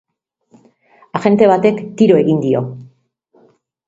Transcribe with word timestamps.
Agente 1.19 1.49
batek 1.51 1.83
tiro 1.99 2.17
egin 2.21 2.39
dio. 2.47 2.63